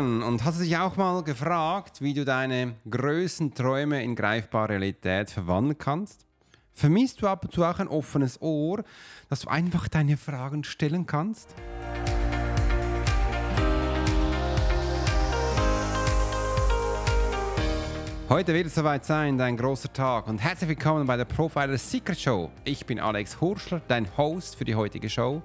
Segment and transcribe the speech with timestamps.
[0.00, 4.70] Morgen und hast du dich auch mal gefragt, wie du deine größten Träume in greifbare
[4.70, 6.24] Realität verwandeln kannst?
[6.72, 8.82] Vermisst du ab und zu auch ein offenes Ohr,
[9.28, 11.54] dass du einfach deine Fragen stellen kannst?
[18.30, 22.18] Heute wird es soweit sein, dein großer Tag und herzlich willkommen bei der Profiler Secret
[22.18, 22.50] Show.
[22.64, 25.42] Ich bin Alex Hurschler, dein Host für die heutige Show.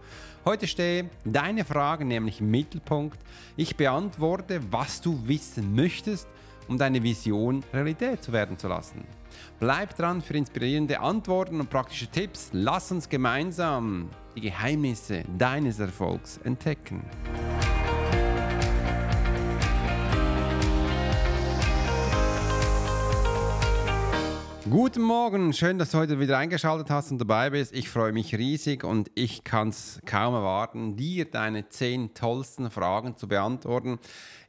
[0.48, 3.18] Heute stehe deine Fragen nämlich im Mittelpunkt.
[3.58, 6.28] Ich beantworte, was du wissen möchtest,
[6.68, 9.06] um deine Vision Realität zu werden zu lassen.
[9.60, 12.52] Bleib dran für inspirierende Antworten und praktische Tipps.
[12.54, 17.02] Lass uns gemeinsam die Geheimnisse deines Erfolgs entdecken.
[24.68, 27.72] Guten Morgen, schön, dass du heute wieder eingeschaltet hast und dabei bist.
[27.72, 33.16] Ich freue mich riesig und ich kann es kaum erwarten, dir deine zehn tollsten Fragen
[33.16, 34.00] zu beantworten.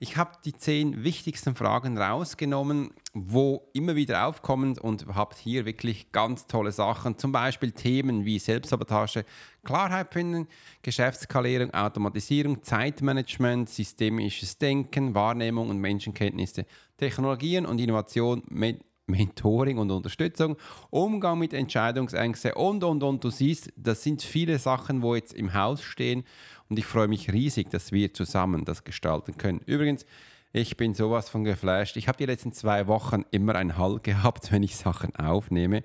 [0.00, 6.10] Ich habe die zehn wichtigsten Fragen rausgenommen, wo immer wieder aufkommen und habe hier wirklich
[6.12, 9.26] ganz tolle Sachen, zum Beispiel Themen wie Selbstsabotage,
[9.64, 10.48] Klarheit finden,
[10.80, 16.64] Geschäftsskalierung, Automatisierung, Zeitmanagement, systemisches Denken, Wahrnehmung und Menschenkenntnisse,
[16.96, 20.56] Technologien und Innovation mit Mentoring und Unterstützung,
[20.90, 23.22] Umgang mit Entscheidungsängsten und, und, und.
[23.22, 26.24] Du siehst, das sind viele Sachen, wo jetzt im Haus stehen
[26.68, 29.60] und ich freue mich riesig, dass wir zusammen das gestalten können.
[29.66, 30.04] Übrigens,
[30.52, 31.96] ich bin sowas von geflasht.
[31.96, 35.84] Ich habe die letzten zwei Wochen immer einen Hall gehabt, wenn ich Sachen aufnehme.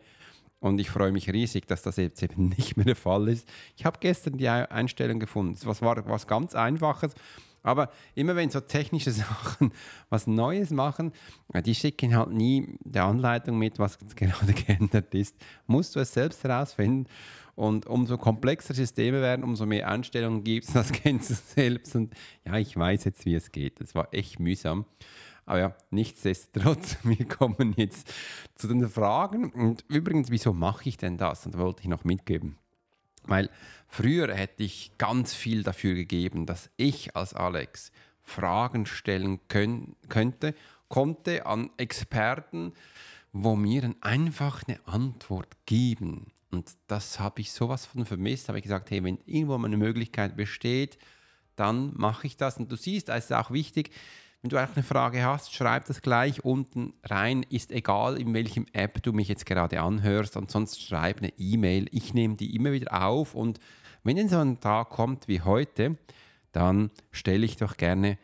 [0.59, 3.47] Und ich freue mich riesig, dass das jetzt eben nicht mehr der Fall ist.
[3.75, 5.57] Ich habe gestern die Einstellung gefunden.
[5.61, 7.13] Das war was ganz Einfaches.
[7.63, 9.71] Aber immer wenn so technische Sachen
[10.09, 11.11] was Neues machen,
[11.65, 15.35] die schicken halt nie die Anleitung mit, was gerade geändert ist.
[15.67, 17.07] Musst du es selbst herausfinden.
[17.55, 20.73] Und umso komplexer Systeme werden, umso mehr Einstellungen gibt es.
[20.81, 21.95] Das kennst du selbst.
[21.95, 22.13] Und
[22.45, 23.79] ja, ich weiß jetzt, wie es geht.
[23.81, 24.85] Das war echt mühsam.
[25.45, 28.11] Aber ja, nichtsdestotrotz, wir kommen jetzt
[28.55, 29.51] zu den Fragen.
[29.51, 31.45] Und übrigens, wieso mache ich denn das?
[31.45, 32.57] Und da wollte ich noch mitgeben.
[33.23, 33.49] Weil
[33.87, 37.91] früher hätte ich ganz viel dafür gegeben, dass ich als Alex
[38.23, 40.55] Fragen stellen können, könnte,
[40.87, 42.73] konnte an Experten,
[43.33, 46.31] wo mir dann einfach eine Antwort geben.
[46.51, 48.49] Und das habe ich sowas von vermisst.
[48.49, 50.97] Habe ich gesagt, hey, wenn irgendwo mal eine Möglichkeit besteht,
[51.55, 52.57] dann mache ich das.
[52.57, 53.91] Und du siehst, es ist auch wichtig,
[54.41, 57.43] wenn du auch eine Frage hast, schreib das gleich unten rein.
[57.49, 60.35] Ist egal, in welchem App du mich jetzt gerade anhörst.
[60.35, 61.87] Und sonst schreib eine E-Mail.
[61.91, 63.35] Ich nehme die immer wieder auf.
[63.35, 63.59] Und
[64.03, 65.97] wenn dann so ein Tag kommt wie heute,
[66.51, 68.17] dann stelle ich doch gerne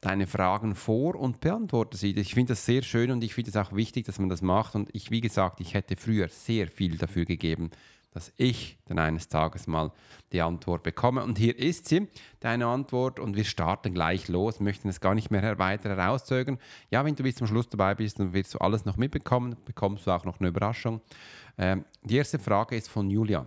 [0.00, 2.10] deine Fragen vor und beantworte sie.
[2.16, 4.74] Ich finde das sehr schön und ich finde es auch wichtig, dass man das macht.
[4.74, 7.70] Und ich, wie gesagt, ich hätte früher sehr viel dafür gegeben,
[8.12, 9.92] dass ich dann eines Tages mal
[10.32, 11.22] die Antwort bekomme.
[11.24, 12.08] Und hier ist sie,
[12.40, 16.58] deine Antwort, und wir starten gleich los, möchten es gar nicht mehr weiter herauszögern.
[16.90, 20.06] Ja, wenn du bis zum Schluss dabei bist, dann wirst du alles noch mitbekommen, bekommst
[20.06, 21.00] du auch noch eine Überraschung.
[21.58, 23.46] Ähm, die erste Frage ist von Julia.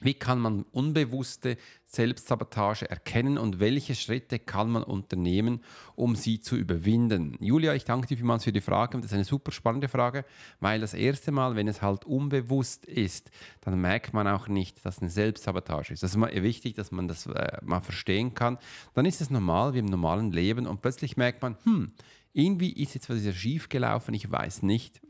[0.00, 5.62] Wie kann man unbewusste Selbstsabotage erkennen und welche Schritte kann man unternehmen,
[5.94, 7.36] um sie zu überwinden?
[7.40, 8.98] Julia, ich danke dir vielmals für die Frage.
[8.98, 10.24] Das ist eine super spannende Frage,
[10.60, 13.30] weil das erste Mal, wenn es halt unbewusst ist,
[13.62, 16.02] dann merkt man auch nicht, dass es eine Selbstsabotage ist.
[16.02, 18.58] Das ist mal wichtig, dass man das äh, mal verstehen kann.
[18.94, 21.92] Dann ist es normal wie im normalen Leben und plötzlich merkt man, hm,
[22.34, 25.00] irgendwie ist jetzt was schief gelaufen, ich weiß nicht,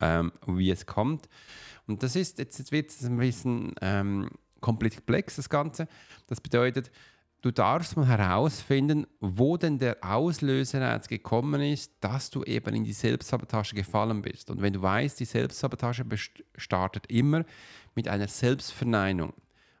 [0.00, 1.28] ähm, wie es kommt.
[1.90, 4.30] Und das ist, jetzt, jetzt wird es ein bisschen ähm,
[4.60, 5.88] komplex, das Ganze.
[6.28, 6.90] Das bedeutet,
[7.42, 12.84] du darfst mal herausfinden, wo denn der Auslöser jetzt gekommen ist, dass du eben in
[12.84, 14.50] die Selbstsabotage gefallen bist.
[14.50, 16.04] Und wenn du weißt, die Selbstsabotage
[16.56, 17.44] startet immer
[17.94, 19.32] mit einer Selbstverneinung.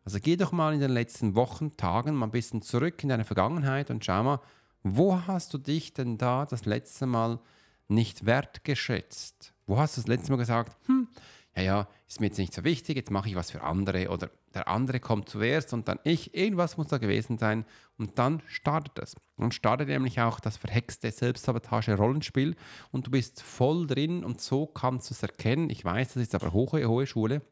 [0.04, 3.24] Also geh doch mal in den letzten Wochen, Tagen mal ein bisschen zurück in deine
[3.24, 4.40] Vergangenheit und schau mal,
[4.82, 7.38] wo hast du dich denn da das letzte Mal
[7.86, 9.52] nicht wertgeschätzt?
[9.66, 11.06] Wo hast du das letzte Mal gesagt, hm,
[11.56, 14.30] ja, ja, ist mir jetzt nicht so wichtig, jetzt mache ich was für andere oder
[14.54, 17.64] der andere kommt zuerst und dann ich, irgendwas muss da gewesen sein
[17.98, 19.16] und dann startet es.
[19.36, 22.56] Und startet nämlich auch das verhexte Selbstsabotage-Rollenspiel
[22.92, 25.70] und du bist voll drin und so kannst du es erkennen.
[25.70, 27.42] Ich weiß, das ist aber hohe, hohe Schule.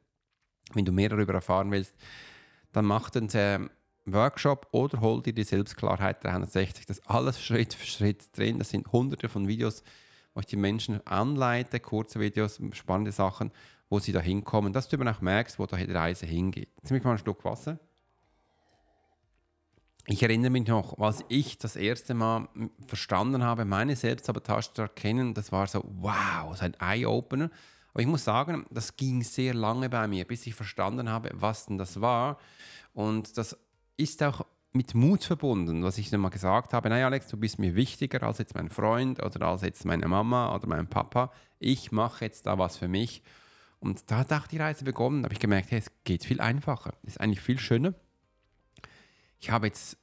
[0.74, 1.94] Wenn du mehr darüber erfahren willst,
[2.72, 3.60] dann mach den äh,
[4.04, 6.86] Workshop oder hol dir die Selbstklarheit 360.
[6.86, 8.58] Das ist alles Schritt für Schritt drin.
[8.58, 9.82] Das sind hunderte von Videos,
[10.34, 13.50] wo ich die Menschen anleite, kurze Videos, spannende Sachen
[13.90, 16.69] wo sie da hinkommen, dass du eben auch merkst, wo die Reise hingeht.
[16.76, 17.79] Jetzt nehme ich mal einen Schluck Wasser.
[20.11, 22.49] Ich erinnere mich noch, als ich das erste Mal
[22.87, 27.50] verstanden habe, meine Selbstsabotage zu erkennen, das war so, wow, so ein Eye-Opener.
[27.93, 31.67] Aber ich muss sagen, das ging sehr lange bei mir, bis ich verstanden habe, was
[31.67, 32.38] denn das war.
[32.94, 33.58] Und das
[33.99, 37.58] ist auch mit Mut verbunden, was ich dann mal gesagt habe, naja Alex, du bist
[37.58, 41.32] mir wichtiger als jetzt mein Freund oder als jetzt meine Mama oder mein Papa.
[41.58, 43.23] Ich mache jetzt da was für mich.
[43.80, 46.40] Und da hat auch die Reise begonnen, da habe ich gemerkt, hey, es geht viel
[46.40, 47.94] einfacher, es ist eigentlich viel schöner.
[49.40, 49.96] Ich habe jetzt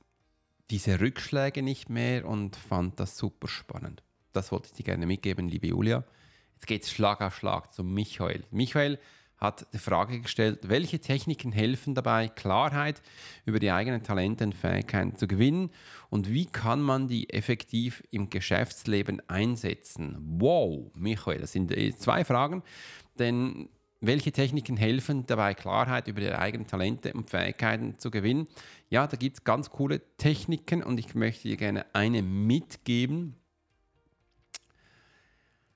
[0.70, 4.02] diese Rückschläge nicht mehr und fand das super spannend.
[4.34, 6.04] Das wollte ich dir gerne mitgeben, liebe Julia.
[6.54, 8.44] Jetzt geht es Schlag auf Schlag zu Michael.
[8.52, 9.00] Michael
[9.38, 13.02] hat die Frage gestellt, welche Techniken helfen dabei, Klarheit
[13.46, 15.72] über die eigenen Talente und Fähigkeiten zu gewinnen
[16.10, 20.18] und wie kann man die effektiv im Geschäftsleben einsetzen?
[20.22, 22.64] Wow, Michael, das sind äh, zwei Fragen,
[23.20, 23.70] denn
[24.02, 28.48] welche Techniken helfen dabei, Klarheit über die eigenen Talente und Fähigkeiten zu gewinnen?
[28.90, 33.36] Ja, da gibt es ganz coole Techniken und ich möchte dir gerne eine mitgeben.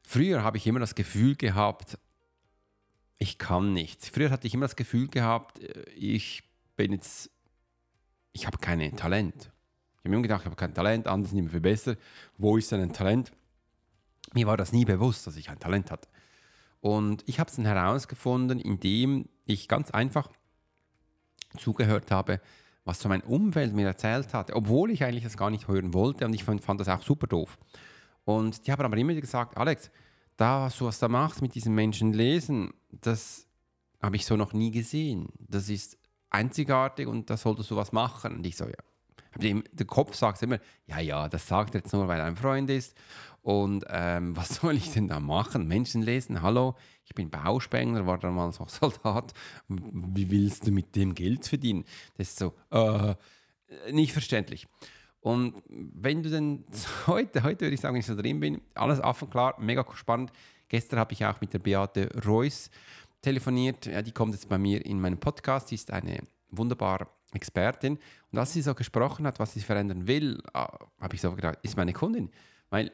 [0.03, 1.97] Früher habe ich immer das Gefühl gehabt,
[3.17, 4.09] ich kann nichts.
[4.09, 6.43] Früher hatte ich immer das Gefühl gehabt, äh, ich
[6.75, 7.29] bin jetzt,
[8.31, 9.35] ich habe kein Talent.
[9.35, 11.95] Ich habe immer gedacht, ich habe kein Talent, andere sind immer viel besser.
[12.37, 13.31] Wo ist denn ein Talent?
[14.33, 16.07] Mir war das nie bewusst, dass ich ein Talent hatte.
[16.81, 20.29] Und ich habe es dann herausgefunden, indem ich ganz einfach
[21.57, 22.39] zugehört habe,
[22.85, 26.25] was so mein Umfeld mir erzählt hat, obwohl ich eigentlich das gar nicht hören wollte
[26.25, 27.57] und ich fand, fand das auch super doof.
[28.23, 29.91] Und die haben aber immer gesagt, Alex,
[30.37, 33.47] da, was du was da machst mit diesen Menschen lesen, das
[34.01, 35.27] habe ich so noch nie gesehen.
[35.37, 35.97] Das ist
[36.29, 38.37] einzigartig und da solltest du was machen.
[38.37, 38.73] Und ich so, ja.
[39.37, 42.69] Der Kopf sagt immer, ja, ja, das sagt er jetzt nur, weil er ein Freund
[42.69, 42.95] ist.
[43.41, 45.67] Und ähm, was soll ich denn da machen?
[45.67, 49.33] Menschen lesen, hallo, ich bin Bauspengler, war damals auch Soldat.
[49.67, 51.85] Wie willst du mit dem Geld verdienen?
[52.17, 53.15] Das ist so, äh,
[53.91, 54.67] nicht verständlich.
[55.21, 56.65] Und wenn du denn
[57.07, 60.31] heute, heute würde ich sagen, wenn ich so drin bin, alles offen klar, mega spannend.
[60.67, 62.69] Gestern habe ich auch mit der Beate Reuss
[63.21, 63.87] telefoniert.
[63.87, 65.69] Ja, die kommt jetzt bei mir in meinen Podcast.
[65.69, 66.19] Sie ist eine
[66.51, 67.99] wunderbare Expertin.
[68.31, 71.59] Und als sie so gesprochen hat, was sie verändern will, ah, habe ich so gedacht,
[71.61, 72.31] ist meine Kundin.
[72.69, 72.91] Weil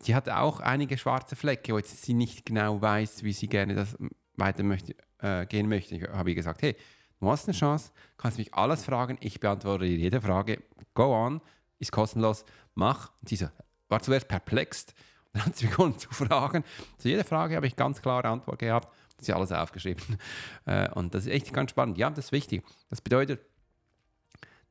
[0.00, 3.96] sie hat auch einige schwarze Flecke, wo sie nicht genau weiß, wie sie gerne das
[4.36, 5.96] weiter möchte, äh, gehen möchte.
[5.96, 6.76] Ich habe ihr gesagt, hey,
[7.20, 10.62] Du hast eine Chance, kannst mich alles fragen, ich beantworte dir jede Frage.
[10.94, 11.42] Go on,
[11.78, 13.10] ist kostenlos, mach.
[13.20, 13.46] Und sie so,
[13.88, 14.94] war zuerst perplext.
[15.32, 16.64] Dann hat sie begonnen zu fragen.
[16.96, 18.88] Zu jeder Frage habe ich ganz klare Antwort gehabt.
[19.18, 20.02] Sie alles aufgeschrieben.
[20.66, 21.96] Äh, und das ist echt ganz spannend.
[21.98, 22.62] Ja, das ist wichtig.
[22.90, 23.40] Das bedeutet,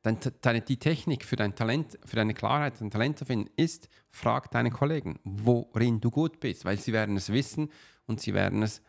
[0.02, 4.50] deine, die Technik für dein Talent, für deine Klarheit, dein Talent zu finden, ist, frag
[4.50, 7.70] deine Kollegen, worin du gut bist, weil sie werden es wissen
[8.06, 8.82] und sie werden es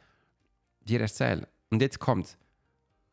[0.81, 1.45] dir erzählen.
[1.69, 2.37] Und jetzt kommt's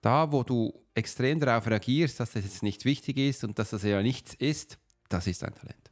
[0.01, 3.83] da, wo du extrem darauf reagierst, dass das jetzt nicht wichtig ist und dass das
[3.83, 4.79] ja nichts ist,
[5.09, 5.91] das ist ein Talent.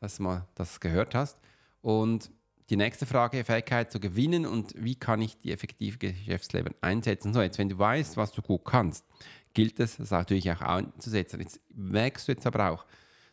[0.00, 1.38] Dass du mal das gehört hast.
[1.80, 2.30] Und
[2.70, 7.34] die nächste Frage, Fähigkeit zu gewinnen und wie kann ich die effektive Geschäftsleben einsetzen?
[7.34, 9.04] So, jetzt, wenn du weißt, was du gut kannst,
[9.54, 11.40] gilt es, das natürlich auch einzusetzen.
[11.40, 12.84] Jetzt merkst du jetzt aber auch,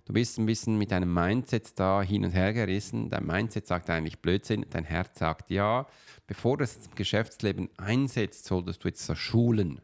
[0.05, 3.09] du bist ein bisschen mit deinem Mindset da hin und her gerissen.
[3.09, 5.87] Dein Mindset sagt eigentlich Blödsinn, dein Herz sagt ja.
[6.27, 9.81] Bevor du es im Geschäftsleben einsetzt, solltest du jetzt so schulen.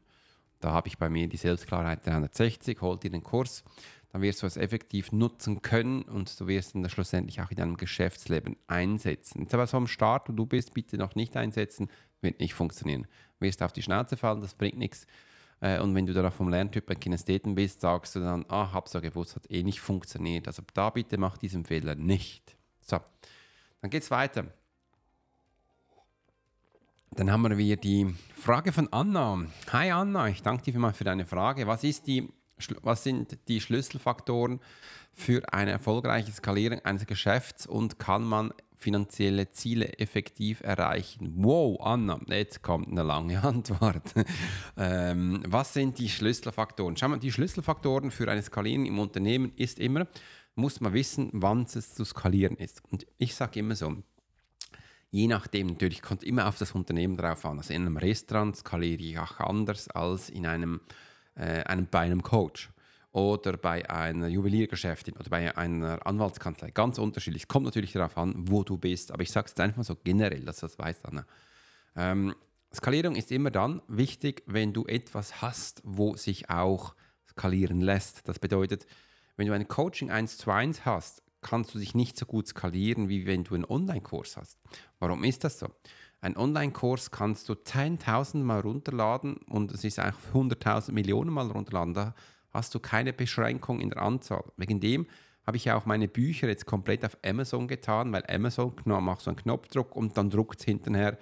[0.59, 3.63] Da habe ich bei mir die Selbstklarheit 360, hol dir den Kurs,
[4.09, 7.77] dann wirst du es effektiv nutzen können und du wirst ihn schlussendlich auch in deinem
[7.77, 9.41] Geschäftsleben einsetzen.
[9.41, 11.89] Jetzt aber so am Start, wo du bist, bitte noch nicht einsetzen,
[12.21, 13.05] wird nicht funktionieren.
[13.39, 15.05] Du wirst auf die Schnauze fallen, das bringt nichts.
[15.59, 18.71] Äh, und wenn du dann auch vom Lerntyp ein Kinestheten bist, sagst du dann, ah,
[18.71, 20.47] hab's ja gewusst, hat eh nicht funktioniert.
[20.47, 22.55] Also da bitte mach diesen Fehler nicht.
[22.81, 22.99] So,
[23.81, 24.45] dann geht's weiter.
[27.11, 29.45] Dann haben wir die Frage von Anna.
[29.71, 31.65] Hi Anna, ich danke dir vielmals für deine Frage.
[31.65, 32.29] Was, ist die,
[32.83, 34.59] was sind die Schlüsselfaktoren
[35.13, 41.33] für eine erfolgreiche Skalierung eines Geschäfts und kann man finanzielle Ziele effektiv erreichen?
[41.35, 44.13] Wow, Anna, jetzt kommt eine lange Antwort.
[44.77, 46.95] ähm, was sind die Schlüsselfaktoren?
[46.95, 50.07] Schau mal, die Schlüsselfaktoren für eine Skalierung im Unternehmen ist immer,
[50.55, 52.81] muss man wissen, wann es zu skalieren ist.
[52.89, 53.97] Und ich sage immer so,
[55.09, 57.57] Je nachdem, natürlich kommt immer auf das Unternehmen drauf an.
[57.57, 60.81] Also in einem Restaurant skaliere ich auch anders als in einem,
[61.35, 62.69] äh, einem, bei einem Coach
[63.17, 66.69] oder bei einer Juweliergeschäftin oder bei einer Anwaltskanzlei.
[66.69, 67.43] Ganz unterschiedlich.
[67.43, 69.11] Es kommt natürlich darauf an, wo du bist.
[69.11, 71.25] Aber ich sage es einfach mal so generell, dass das weißt, Anna.
[71.95, 72.35] Ähm,
[72.71, 76.93] Skalierung ist immer dann wichtig, wenn du etwas hast, wo sich auch
[77.27, 78.27] skalieren lässt.
[78.27, 78.85] Das bedeutet,
[79.35, 83.09] wenn du ein Coaching 1 zu 1 hast, kannst du dich nicht so gut skalieren,
[83.09, 84.59] wie wenn du einen Online-Kurs hast.
[84.99, 85.69] Warum ist das so?
[86.21, 91.95] Ein Online-Kurs kannst du 10.000 Mal runterladen und es ist auch 100.000 Millionen Mal runterladen.
[91.95, 92.13] Da
[92.51, 94.43] hast du keine Beschränkung in der Anzahl.
[94.57, 95.07] Wegen dem
[95.45, 99.37] habe ich auch meine Bücher jetzt komplett auf Amazon getan, weil Amazon macht so einen
[99.37, 101.17] Knopfdruck und dann druckt es hinterher.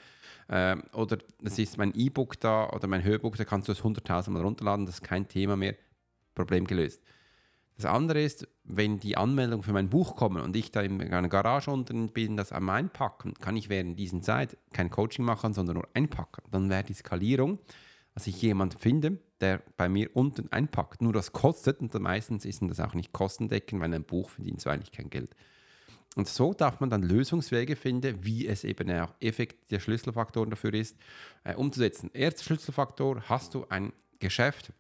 [0.48, 4.32] Äh, oder das ist mein E-Book da oder mein Hörbuch, da kannst du es 100.000
[4.32, 5.76] Mal runterladen, das ist kein Thema mehr.
[6.34, 7.02] Problem gelöst.
[7.78, 11.28] Das andere ist, wenn die Anmeldungen für mein Buch kommen und ich da in einer
[11.28, 15.76] Garage unten bin, das am Einpacken, kann ich während dieser Zeit kein Coaching machen, sondern
[15.76, 16.44] nur einpacken.
[16.52, 17.60] Dann wäre die Skalierung,
[18.14, 21.02] dass ich jemanden finde, der bei mir unten einpackt.
[21.02, 24.70] Nur das kostet und meistens ist das auch nicht kostendeckend, weil ein Buch verdient so
[24.70, 25.36] eigentlich kein Geld.
[26.16, 30.74] Und so darf man dann Lösungswege finden, wie es eben auch effektiv der Schlüsselfaktor dafür
[30.74, 30.98] ist,
[31.44, 32.10] äh, umzusetzen.
[32.14, 34.72] Erster Schlüsselfaktor, hast du ein Geschäft,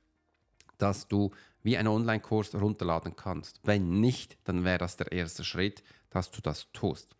[0.77, 1.31] das du
[1.61, 3.59] wie einen Online-Kurs runterladen kannst.
[3.63, 7.15] Wenn nicht, dann wäre das der erste Schritt, dass du das tust.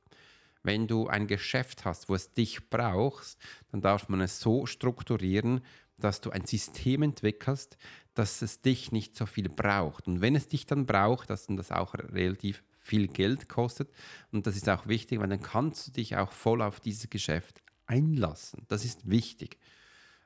[0.64, 3.40] Wenn du ein Geschäft hast, wo es dich brauchst,
[3.72, 5.62] dann darf man es so strukturieren,
[6.00, 7.78] dass du ein System entwickelst,
[8.14, 10.08] dass es dich nicht so viel braucht.
[10.08, 13.90] Und wenn es dich dann braucht, dass dann das auch relativ viel Geld kostet.
[14.32, 17.62] Und das ist auch wichtig, weil dann kannst du dich auch voll auf dieses Geschäft
[17.88, 18.64] einlassen.
[18.68, 19.58] Das ist wichtig.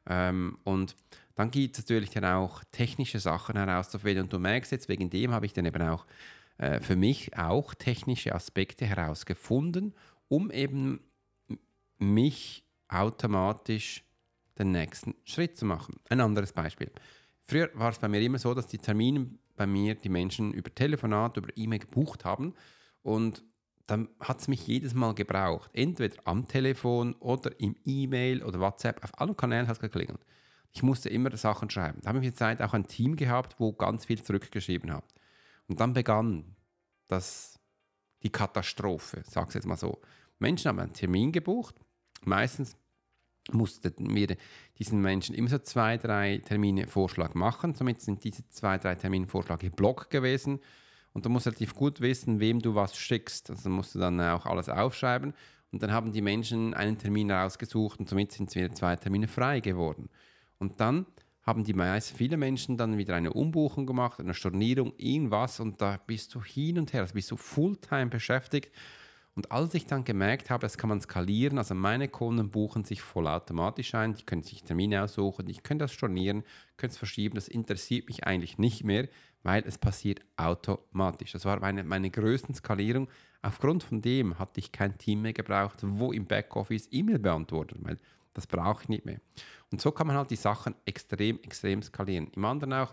[0.06, 0.96] Ähm, und
[1.36, 4.24] dann gibt es natürlich dann auch technische Sachen herauszufinden.
[4.24, 6.06] Und du merkst jetzt, wegen dem habe ich dann eben auch
[6.58, 9.96] äh, für mich auch technische Aspekte herausgefunden,
[10.28, 11.00] um eben
[11.98, 14.04] mich automatisch
[14.60, 15.96] den nächsten Schritt zu machen.
[16.10, 16.92] Ein anderes Beispiel.
[17.44, 20.74] Früher war es bei mir immer so, dass die Termine bei mir die Menschen über
[20.74, 22.54] Telefonat, über E-Mail gebucht haben
[23.02, 23.44] und
[23.88, 25.72] dann hat es mich jedes Mal gebraucht.
[25.74, 29.04] Entweder am Telefon oder im E-Mail oder WhatsApp.
[29.04, 30.24] Auf allen Kanälen hat es geklingelt.
[30.72, 32.00] Ich musste immer Sachen schreiben.
[32.02, 35.06] Da habe ich mit Zeit auch ein Team gehabt, wo ganz viel zurückgeschrieben hat.
[35.68, 36.56] Und dann begann
[37.08, 37.60] das,
[38.22, 40.00] die Katastrophe, sag ich jetzt mal so.
[40.38, 41.76] Menschen haben einen Termin gebucht.
[42.24, 42.78] Meistens
[43.54, 44.36] mussten wir
[44.78, 47.76] diesen Menschen immer so zwei, drei Termine Vorschlag machen.
[47.76, 50.60] Somit sind diese zwei, drei Termine Vorschläge im Blog gewesen.
[51.14, 53.50] Und du musst relativ gut wissen, wem du was schickst.
[53.50, 55.34] Also musst du dann auch alles aufschreiben.
[55.72, 59.60] Und dann haben die Menschen einen Termin rausgesucht und somit sind wieder zwei Termine frei
[59.60, 60.10] geworden.
[60.58, 61.06] Und dann
[61.44, 66.00] haben die meisten, viele Menschen dann wieder eine Umbuchung gemacht, eine Stornierung, irgendwas und da
[66.06, 68.72] bist du hin und her, also bist du Fulltime beschäftigt.
[69.40, 73.02] Und als ich dann gemerkt habe, das kann man skalieren, also meine Kunden buchen sich
[73.02, 76.44] vollautomatisch ein, die können sich Termine aussuchen, ich kann das stornieren,
[76.76, 79.08] können es verschieben, das interessiert mich eigentlich nicht mehr,
[79.44, 81.32] weil es passiert automatisch.
[81.32, 83.08] Das war meine, meine größte Skalierung.
[83.42, 87.96] Aufgrund von dem hatte ich kein Team mehr gebraucht, wo im Backoffice E-Mail beantwortet, weil
[88.34, 89.22] das brauche ich nicht mehr.
[89.72, 92.30] Und so kann man halt die Sachen extrem, extrem skalieren.
[92.36, 92.92] Im anderen auch,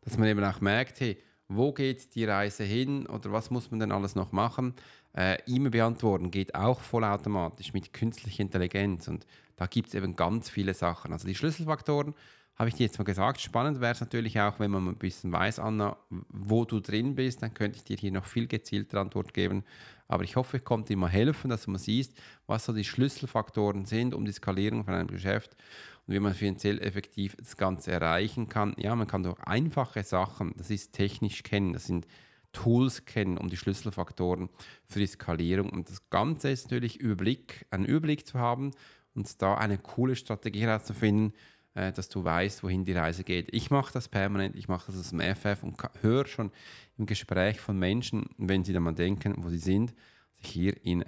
[0.00, 3.80] dass man eben auch merkt, hey, wo geht die Reise hin oder was muss man
[3.80, 4.74] denn alles noch machen?
[5.16, 9.26] Äh, E-Mail beantworten geht auch vollautomatisch mit künstlicher Intelligenz und
[9.56, 11.12] da gibt es eben ganz viele Sachen.
[11.12, 12.14] Also die Schlüsselfaktoren
[12.54, 13.40] habe ich dir jetzt mal gesagt.
[13.40, 15.96] Spannend wäre es natürlich auch, wenn man ein bisschen weiß, Anna,
[16.28, 19.64] wo du drin bist, dann könnte ich dir hier noch viel gezielter Antwort geben.
[20.06, 22.16] Aber ich hoffe, ich konnte dir mal helfen, dass du mal siehst,
[22.46, 25.56] was so die Schlüsselfaktoren sind, um die Skalierung von einem Geschäft
[26.10, 28.74] und wie man finanziell effektiv das Ganze erreichen kann.
[28.76, 32.08] Ja, man kann durch einfache Sachen, das ist technisch kennen, das sind
[32.52, 34.48] Tools kennen, um die Schlüsselfaktoren
[34.88, 35.70] für die Skalierung.
[35.70, 38.72] Und das Ganze ist natürlich Überblick, einen Überblick zu haben
[39.14, 41.32] und da eine coole Strategie herauszufinden,
[41.74, 43.54] äh, dass du weißt, wohin die Reise geht.
[43.54, 46.50] Ich mache das permanent, ich mache das aus dem FF und höre schon
[46.98, 50.84] im Gespräch von Menschen, wenn sie dann mal denken, wo sie sind, dass ich hier
[50.84, 51.06] ihnen äh,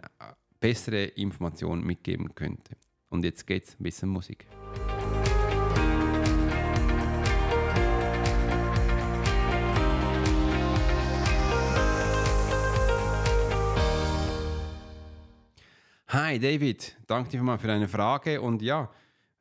[0.61, 2.76] bessere Informationen mitgeben könnte.
[3.12, 4.47] Und jetzt geht's ein bisschen Musik.
[16.09, 18.90] Hi David, danke dir mal für deine Frage und ja,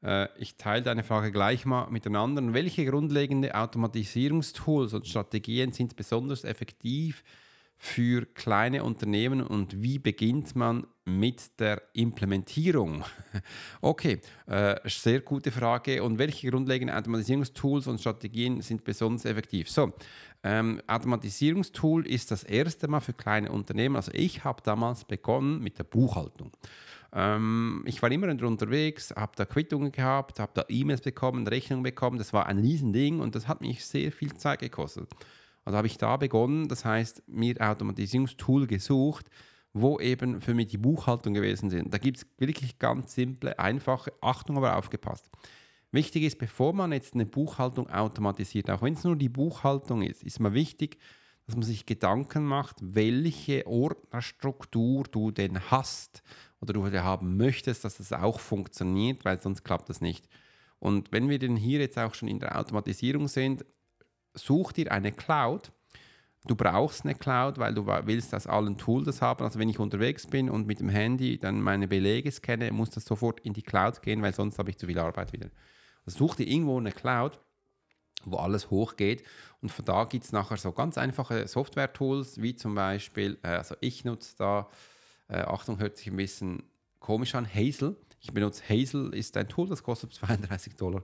[0.04, 2.54] äh, ich teile deine Frage gleich mal miteinander.
[2.54, 7.24] Welche grundlegende Automatisierungstools und Strategien sind besonders effektiv
[7.84, 13.04] für kleine Unternehmen und wie beginnt man mit der Implementierung?
[13.82, 16.04] Okay, äh, sehr gute Frage.
[16.04, 19.68] Und welche grundlegenden Automatisierungstools und Strategien sind besonders effektiv?
[19.68, 19.94] So,
[20.44, 23.96] ähm, Automatisierungstool ist das erste Mal für kleine Unternehmen.
[23.96, 26.52] Also ich habe damals begonnen mit der Buchhaltung.
[27.12, 32.20] Ähm, ich war immer unterwegs, habe da Quittungen gehabt, habe da E-Mails bekommen, Rechnungen bekommen.
[32.20, 35.10] Das war ein Riesending und das hat mich sehr viel Zeit gekostet.
[35.64, 39.28] Also habe ich da begonnen, das heißt, mir Automatisierungstool gesucht,
[39.74, 41.94] wo eben für mich die Buchhaltung gewesen sind.
[41.94, 45.30] Da gibt es wirklich ganz simple, einfache, Achtung, aber aufgepasst.
[45.92, 50.24] Wichtig ist, bevor man jetzt eine Buchhaltung automatisiert, auch wenn es nur die Buchhaltung ist,
[50.24, 50.98] ist mal wichtig,
[51.46, 56.24] dass man sich Gedanken macht, welche Ordnerstruktur du denn hast
[56.62, 60.28] oder du haben möchtest, dass das auch funktioniert, weil sonst klappt das nicht.
[60.80, 63.66] Und wenn wir denn hier jetzt auch schon in der Automatisierung sind,
[64.34, 65.72] such dir eine Cloud.
[66.48, 69.44] Du brauchst eine Cloud, weil du willst, dass allen Tools das haben.
[69.44, 73.06] Also wenn ich unterwegs bin und mit dem Handy dann meine Belege scanne, muss das
[73.06, 75.50] sofort in die Cloud gehen, weil sonst habe ich zu viel Arbeit wieder.
[76.06, 77.40] Also such dir irgendwo eine Cloud
[78.26, 79.24] wo alles hochgeht.
[79.62, 83.76] Und von da gibt es nachher so ganz einfache Software-Tools, wie zum Beispiel, äh, also
[83.82, 84.70] ich nutze da,
[85.28, 86.64] äh, Achtung, hört sich ein bisschen
[87.00, 87.96] komisch an, Hazel.
[88.22, 91.04] Ich benutze Hazel, ist ein Tool, das kostet 32 Dollar,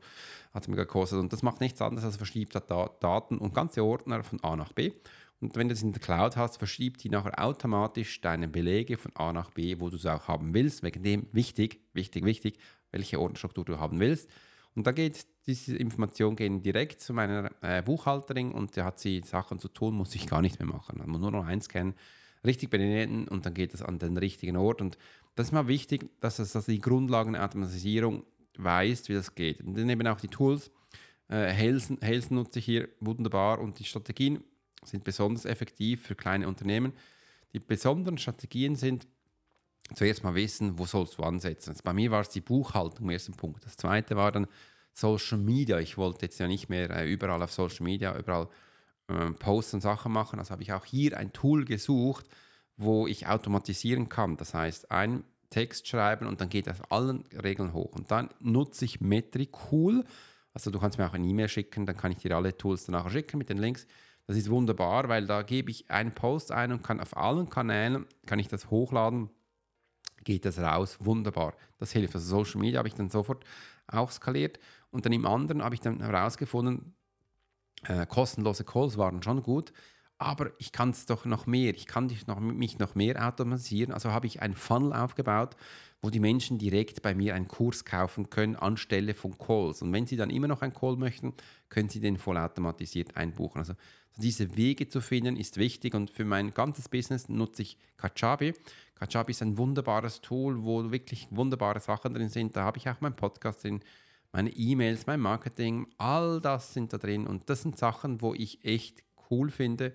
[0.54, 1.20] hat es mir gekostet.
[1.20, 4.92] Und das macht nichts anderes als verschiebt Daten und ganze Ordner von A nach B.
[5.40, 9.16] Und wenn du das in der Cloud hast, verschiebt die nachher automatisch deine Belege von
[9.16, 10.84] A nach B, wo du es auch haben willst.
[10.84, 12.60] Wegen dem wichtig, wichtig, wichtig,
[12.92, 14.30] welche Ordnerstruktur du haben willst.
[14.76, 19.22] Und da geht diese Information gehen direkt zu meiner äh, Buchhalterin und da hat sie
[19.26, 21.00] Sachen zu tun, muss ich gar nicht mehr machen.
[21.00, 21.96] Man muss nur noch eins kennen,
[22.46, 24.82] richtig benennen und dann geht es an den richtigen Ort.
[24.82, 24.98] Und
[25.36, 28.24] das ist mal wichtig, dass es also die Grundlagen der Automatisierung
[28.58, 29.62] weiß, wie das geht.
[29.62, 30.72] Und dann eben auch die Tools.
[31.30, 34.44] Äh, Helsen, Helsen nutze ich hier wunderbar und die Strategien
[34.84, 36.94] sind besonders effektiv für kleine Unternehmen.
[37.54, 39.08] Die besonderen Strategien sind,
[39.94, 41.72] zuerst mal wissen, wo sollst du ansetzen.
[41.72, 43.66] Also bei mir war es die Buchhaltung im ersten Punkt.
[43.66, 44.48] Das zweite war dann
[44.94, 45.80] Social Media.
[45.80, 48.48] Ich wollte jetzt ja nicht mehr äh, überall auf Social Media, überall
[49.08, 50.40] äh, Posts und Sachen machen.
[50.40, 52.26] Also habe ich auch hier ein Tool gesucht,
[52.76, 54.38] wo ich automatisieren kann.
[54.38, 57.96] Das heißt, ein Text schreiben und dann geht das allen Regeln hoch.
[57.96, 60.04] Und dann nutze ich Metricool.
[60.54, 63.10] Also du kannst mir auch eine E-Mail schicken, dann kann ich dir alle Tools danach
[63.10, 63.88] schicken mit den Links.
[64.26, 68.06] Das ist wunderbar, weil da gebe ich einen Post ein und kann auf allen Kanälen
[68.26, 69.30] kann ich das hochladen
[70.28, 70.98] geht das raus.
[71.00, 71.54] Wunderbar.
[71.80, 72.14] Das hilft.
[72.14, 73.46] Also Social Media habe ich dann sofort
[73.88, 74.60] auch skaliert.
[74.92, 76.94] Und dann im anderen habe ich dann herausgefunden,
[77.84, 79.72] äh, kostenlose Calls waren schon gut,
[80.18, 81.76] aber ich kann es doch noch mehr.
[81.76, 83.94] Ich kann noch, mich noch mehr automatisieren.
[83.94, 85.56] Also habe ich ein Funnel aufgebaut,
[86.02, 89.82] wo die Menschen direkt bei mir einen Kurs kaufen können anstelle von Calls.
[89.82, 91.34] Und wenn sie dann immer noch einen Call möchten,
[91.70, 93.60] können sie den vollautomatisiert einbuchen.
[93.60, 93.74] Also
[94.18, 98.54] diese Wege zu finden ist wichtig und für mein ganzes Business nutze ich Kajabi.
[98.96, 102.56] Kajabi ist ein wunderbares Tool, wo wirklich wunderbare Sachen drin sind.
[102.56, 103.82] Da habe ich auch meinen Podcast drin,
[104.32, 108.64] meine E-Mails, mein Marketing, all das sind da drin und das sind Sachen, wo ich
[108.64, 109.94] echt cool finde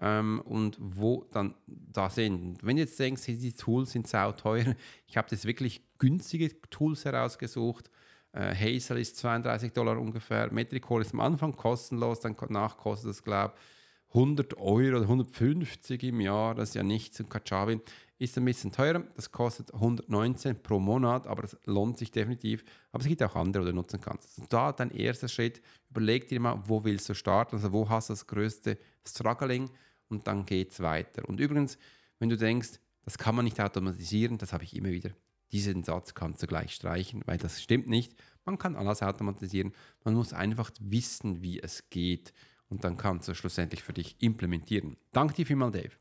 [0.00, 2.58] ähm, und wo dann da sind.
[2.62, 4.74] Wenn du jetzt denkst, die Tools sind sau teuer,
[5.06, 7.90] ich habe das wirklich günstige Tools herausgesucht.
[8.32, 13.54] Äh, Hazel ist 32 Dollar ungefähr, Metricol ist am Anfang kostenlos, dann kostet es, glaube
[13.56, 17.20] ich, 100 Euro oder 150 im Jahr, das ist ja nichts.
[17.20, 17.80] Und Kajabi
[18.20, 22.62] ist ein bisschen teurer, das kostet 119 pro Monat, aber es lohnt sich definitiv.
[22.92, 24.38] Aber es gibt auch andere, die du nutzen kannst.
[24.38, 28.10] Und da dein erster Schritt, überleg dir mal, wo willst du starten, also wo hast
[28.10, 29.70] du das größte Struggling
[30.08, 31.26] und dann geht es weiter.
[31.28, 31.78] Und übrigens,
[32.18, 35.10] wenn du denkst, das kann man nicht automatisieren, das habe ich immer wieder.
[35.50, 38.14] Diesen Satz kannst du gleich streichen, weil das stimmt nicht.
[38.44, 39.72] Man kann alles automatisieren.
[40.04, 42.34] Man muss einfach wissen, wie es geht
[42.68, 44.96] und dann kannst du schlussendlich für dich implementieren.
[45.12, 45.92] Danke dir vielmals, Dave.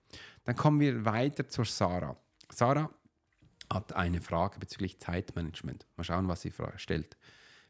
[0.45, 2.17] Dann kommen wir weiter zur Sarah.
[2.52, 2.89] Sarah
[3.71, 5.86] hat eine Frage bezüglich Zeitmanagement.
[5.95, 7.17] Mal schauen, was sie stellt.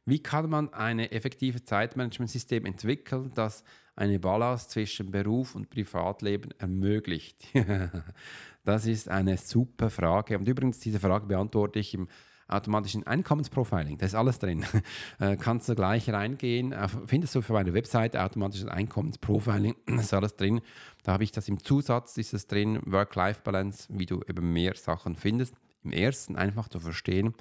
[0.05, 3.63] Wie kann man ein effektives Zeitmanagementsystem entwickeln, das
[3.95, 7.47] eine Balance zwischen Beruf und Privatleben ermöglicht?
[8.63, 10.37] das ist eine super Frage.
[10.39, 12.07] Und übrigens, diese Frage beantworte ich im
[12.49, 13.97] automatischen Einkommensprofiling.
[13.97, 14.65] Da ist alles drin.
[15.19, 16.71] Äh, kannst du gleich reingehen.
[16.71, 19.75] Äh, findest du für meine Webseite automatisches Einkommensprofiling.
[19.85, 20.61] Da ist alles drin.
[21.03, 25.15] Da habe ich das im Zusatz, ist es drin, Work-Life-Balance, wie du eben mehr Sachen
[25.15, 25.55] findest.
[25.83, 27.33] Im ersten einfach zu verstehen,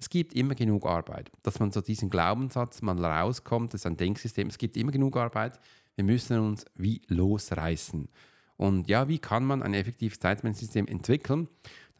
[0.00, 1.30] es gibt immer genug Arbeit.
[1.42, 5.16] Dass man so diesen Glaubenssatz mal rauskommt, das ist ein Denksystem, es gibt immer genug
[5.16, 5.60] Arbeit.
[5.94, 8.08] Wir müssen uns wie losreißen.
[8.56, 11.48] Und ja, wie kann man ein effektives Zeitmanagementsystem entwickeln?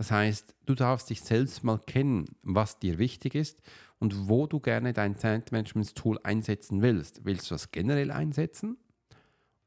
[0.01, 3.61] Das heißt, du darfst dich selbst mal kennen, was dir wichtig ist
[3.99, 7.27] und wo du gerne dein Zeitmanagement-Tool einsetzen willst.
[7.27, 8.79] Willst du es generell einsetzen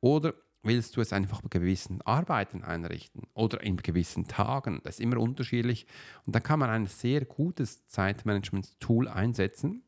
[0.02, 4.82] oder willst du es einfach bei gewissen Arbeiten einrichten oder in gewissen Tagen?
[4.84, 5.86] Das ist immer unterschiedlich
[6.26, 9.84] und da kann man ein sehr gutes Zeitmanagement-Tool einsetzen.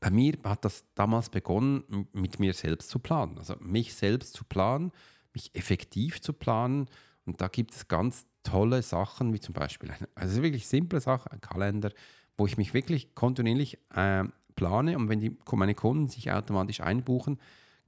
[0.00, 3.38] Bei mir hat das damals begonnen, mit mir selbst zu planen.
[3.38, 4.90] Also mich selbst zu planen,
[5.32, 6.88] mich effektiv zu planen.
[7.24, 11.40] Und da gibt es ganz tolle Sachen, wie zum Beispiel, also wirklich simple Sachen, ein
[11.40, 11.90] Kalender,
[12.36, 14.24] wo ich mich wirklich kontinuierlich äh,
[14.54, 17.38] plane und wenn die, meine Kunden sich automatisch einbuchen,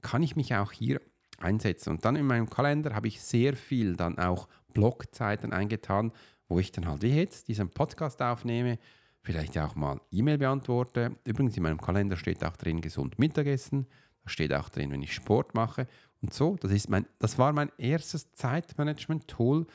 [0.01, 1.01] kann ich mich auch hier
[1.39, 1.89] einsetzen.
[1.91, 6.11] Und dann in meinem Kalender habe ich sehr viel dann auch Blogzeiten eingetan,
[6.47, 8.77] wo ich dann halt wie jetzt diesen Podcast aufnehme,
[9.23, 11.15] vielleicht auch mal E-Mail beantworte.
[11.25, 13.87] Übrigens in meinem Kalender steht auch drin gesund Mittagessen,
[14.23, 15.87] da steht auch drin, wenn ich Sport mache
[16.21, 16.55] und so.
[16.59, 19.65] Das ist mein, das war mein erstes Zeitmanagement-Tool,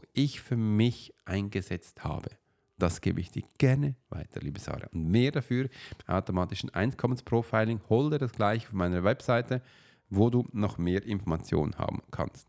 [0.00, 2.30] wo ich für mich eingesetzt habe.
[2.78, 4.88] Das gebe ich dir gerne weiter, liebe Sarah.
[4.92, 5.68] Und mehr dafür,
[6.06, 9.60] automatischen Einkommensprofiling, hol dir das gleich auf meiner Webseite,
[10.08, 12.48] wo du noch mehr Informationen haben kannst.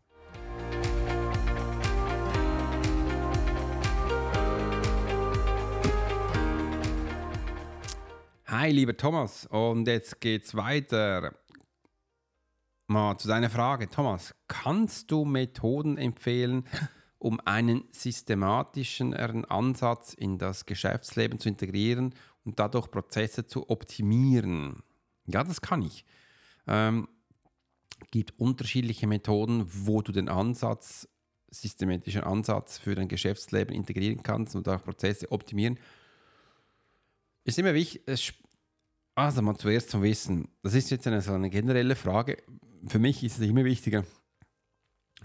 [8.46, 9.44] Hi, lieber Thomas.
[9.46, 11.34] Und jetzt geht's weiter.
[12.86, 13.90] Mal zu deiner Frage.
[13.90, 16.64] Thomas, kannst du Methoden empfehlen,
[17.22, 24.82] um einen systematischen Ansatz in das Geschäftsleben zu integrieren und dadurch Prozesse zu optimieren?
[25.26, 26.04] Ja, das kann ich.
[26.66, 27.06] Ähm,
[28.10, 31.08] gibt unterschiedliche Methoden, wo du den Ansatz,
[31.48, 35.78] systematischen Ansatz für dein Geschäftsleben integrieren kannst und auch Prozesse optimieren.
[37.44, 38.34] Ist immer wichtig,
[39.14, 40.48] also mal zuerst zum Wissen.
[40.62, 42.42] Das ist jetzt eine, so eine generelle Frage.
[42.88, 44.04] Für mich ist es immer wichtiger,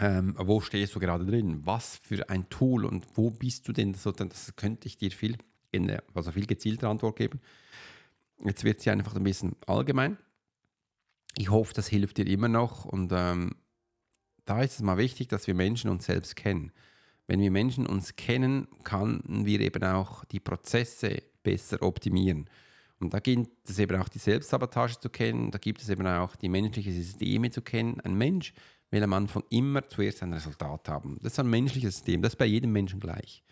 [0.00, 1.60] ähm, wo stehst du gerade drin?
[1.64, 3.92] Was für ein Tool und wo bist du denn?
[3.92, 5.36] Das könnte ich dir viel,
[6.14, 7.40] also viel gezielter Antwort geben.
[8.44, 10.16] Jetzt wird sie einfach ein bisschen allgemein.
[11.36, 12.84] Ich hoffe, das hilft dir immer noch.
[12.84, 13.56] Und ähm,
[14.44, 16.72] da ist es mal wichtig, dass wir Menschen uns selbst kennen.
[17.26, 22.48] Wenn wir Menschen uns kennen, können wir eben auch die Prozesse besser optimieren.
[23.00, 26.34] Und da gibt es eben auch die Selbstsabotage zu kennen, da gibt es eben auch
[26.34, 28.00] die menschlichen Systeme zu kennen.
[28.00, 28.52] Ein Mensch
[28.90, 31.18] will am Anfang immer zuerst ein Resultat haben.
[31.22, 33.42] Das ist ein menschliches System, das ist bei jedem Menschen gleich.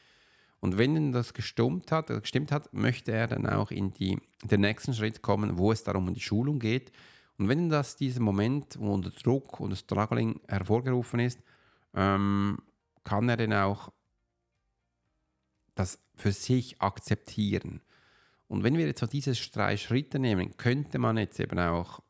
[0.61, 4.63] Und wenn das gestimmt hat, äh, gestimmt hat, möchte er dann auch in die, den
[4.63, 6.91] nächsten Schritt kommen, wo es darum um die Schulung geht.
[7.39, 11.41] Und wenn das dieser Moment, wo der Druck und Struggling hervorgerufen ist,
[11.95, 12.59] ähm,
[13.05, 13.93] kann er dann auch
[15.75, 17.83] das für sich akzeptieren.
[18.49, 22.01] Und wenn wir jetzt so diese drei Schritte nehmen, könnte man jetzt eben auch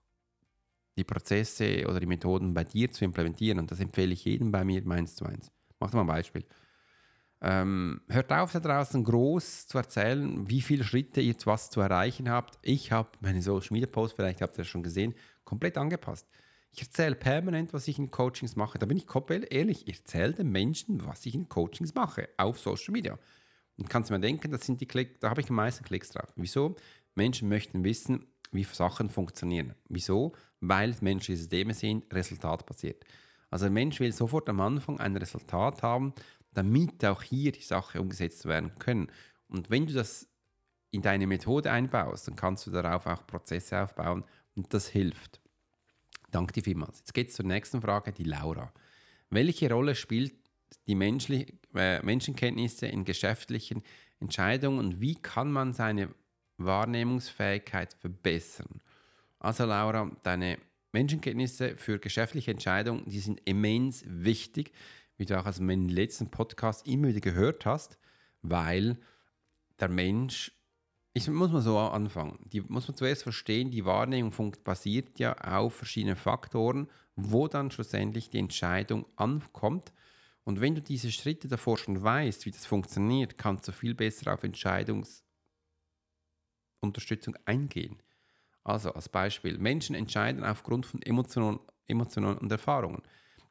[0.97, 3.59] die Prozesse oder die Methoden bei dir zu implementieren.
[3.59, 5.51] Und das empfehle ich jedem bei mir eins zu eins.
[5.79, 6.45] Mach mal ein Beispiel.
[7.43, 11.81] Ähm, hört auf, da draußen groß zu erzählen, wie viele Schritte ihr jetzt was zu
[11.81, 12.59] erreichen habt.
[12.63, 16.27] Ich habe meine Social Media Post, vielleicht habt ihr das schon gesehen, komplett angepasst.
[16.73, 18.79] Ich erzähle permanent, was ich in Coachings mache.
[18.79, 19.87] Da bin ich komplett ehrlich.
[19.87, 23.19] Ich erzähle den Menschen, was ich in Coachings mache, auf Social Media.
[23.77, 26.11] Und kannst du mir denken, das sind die Klick, da habe ich am meisten Klicks
[26.11, 26.33] drauf.
[26.37, 26.77] Wieso?
[27.15, 29.75] Menschen möchten wissen, wie Sachen funktionieren.
[29.89, 30.33] Wieso?
[30.69, 33.05] Weil es menschliche Systeme sind, resultatbasiert.
[33.51, 36.13] Also ein Mensch will sofort am Anfang ein Resultat haben,
[36.53, 39.09] damit auch hier die Sache umgesetzt werden können.
[39.49, 40.29] Und wenn du das
[40.91, 44.25] in deine Methode einbaust, dann kannst du darauf auch Prozesse aufbauen
[44.55, 45.41] und das hilft.
[46.31, 46.99] Danke dir vielmals.
[46.99, 48.73] Jetzt geht es zur nächsten Frage, die Laura.
[49.31, 50.35] Welche Rolle spielt
[50.87, 53.83] die menschliche, äh, Menschenkenntnisse in geschäftlichen
[54.21, 56.15] Entscheidungen und wie kann man seine
[56.57, 58.81] Wahrnehmungsfähigkeit verbessern?
[59.47, 60.59] Also Laura, deine
[60.91, 64.73] Menschenkenntnisse für geschäftliche Entscheidungen, die sind immens wichtig,
[65.19, 67.97] wie du auch aus meinem letzten Podcast immer wieder gehört hast,
[68.43, 68.99] weil
[69.79, 70.51] der Mensch,
[71.13, 75.77] ich muss mal so anfangen, die muss man zuerst verstehen, die Wahrnehmung basiert ja auf
[75.77, 79.93] verschiedenen Faktoren, wo dann schlussendlich die Entscheidung ankommt
[80.43, 84.35] und wenn du diese Schritte davor schon weißt, wie das funktioniert, kannst du viel besser
[84.35, 88.03] auf Entscheidungsunterstützung eingehen.
[88.67, 93.01] Also als Beispiel, Menschen entscheiden aufgrund von Emotionen, Emotionen und Erfahrungen.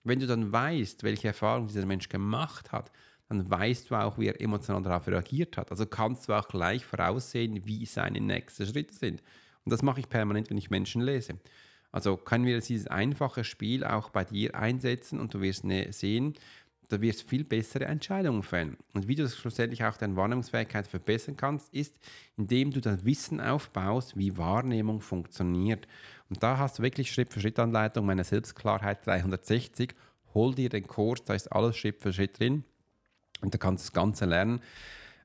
[0.04, 2.92] Wenn du dann weißt, welche Erfahrung dieser Mensch gemacht hat,
[3.30, 5.72] dann weißt du auch, wie er emotional darauf reagiert hat.
[5.72, 9.24] Also kannst du auch gleich voraussehen, wie seine nächsten Schritte sind.
[9.64, 11.40] Und das mache ich permanent, wenn ich Menschen lese.
[11.94, 16.34] Also können wir dieses einfache Spiel auch bei dir einsetzen und du wirst ne, sehen,
[16.90, 18.78] da wirst du viel bessere Entscheidungen fällen.
[18.94, 21.98] Und wie du schlussendlich auch deine Wahrnehmungsfähigkeit verbessern kannst, ist,
[22.38, 25.88] indem du das Wissen aufbaust, wie Wahrnehmung funktioniert.
[26.30, 29.96] Und da hast du wirklich Schritt-für-Schritt-Anleitung meiner Selbstklarheit 360.
[30.34, 32.64] Hol dir den Kurs, da ist alles Schritt für Schritt drin.
[33.42, 34.62] Und da kannst du das Ganze lernen.